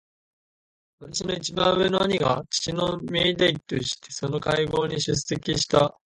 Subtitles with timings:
[0.99, 5.95] 私の一番上の兄が父の名代としてその会合に出席した。